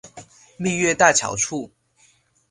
[0.57, 1.71] 蜜月大桥处。